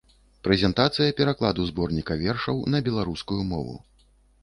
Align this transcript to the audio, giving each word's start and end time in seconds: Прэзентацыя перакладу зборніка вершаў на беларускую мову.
Прэзентацыя 0.45 1.15
перакладу 1.19 1.67
зборніка 1.69 2.19
вершаў 2.25 2.67
на 2.75 2.85
беларускую 2.91 3.41
мову. 3.55 3.81